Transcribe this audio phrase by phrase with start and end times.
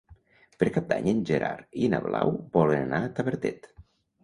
[0.61, 3.73] Per Cap d'Any en Gerard i na Blau volen anar a Tavertet.